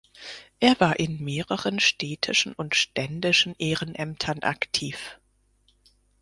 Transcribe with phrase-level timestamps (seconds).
[0.59, 5.19] Er war in mehreren städtischen und ständischen Ehrenämtern aktiv.